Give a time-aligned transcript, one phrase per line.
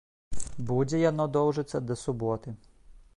[0.69, 2.49] Будзе яно доўжыцца да суботы.